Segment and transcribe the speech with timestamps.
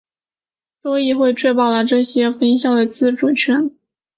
[0.81, 3.69] 州议会确保了这些分校的自主权。